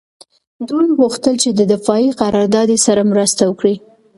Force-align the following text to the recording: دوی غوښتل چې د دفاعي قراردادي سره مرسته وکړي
دوی 0.69 0.87
غوښتل 0.99 1.35
چې 1.43 1.49
د 1.53 1.61
دفاعي 1.73 2.09
قراردادي 2.21 2.77
سره 2.85 3.01
مرسته 3.11 3.41
وکړي 3.45 3.75